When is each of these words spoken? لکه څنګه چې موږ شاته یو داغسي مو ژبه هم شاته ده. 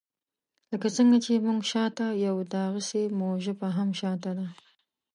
لکه 0.71 0.87
څنګه 0.97 1.17
چې 1.25 1.43
موږ 1.45 1.61
شاته 1.71 2.05
یو 2.25 2.35
داغسي 2.53 3.03
مو 3.17 3.27
ژبه 3.43 3.67
هم 3.77 3.89
شاته 3.99 4.31
ده. 4.37 4.47